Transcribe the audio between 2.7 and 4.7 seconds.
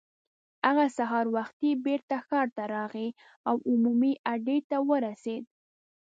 راغی او عمومي اډې